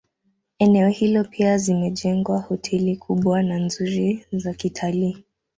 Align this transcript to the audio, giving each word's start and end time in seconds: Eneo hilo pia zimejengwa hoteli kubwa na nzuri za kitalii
Eneo 0.59 0.89
hilo 0.89 1.23
pia 1.23 1.57
zimejengwa 1.57 2.39
hoteli 2.39 2.95
kubwa 2.95 3.43
na 3.43 3.59
nzuri 3.59 4.25
za 4.31 4.53
kitalii 4.53 5.23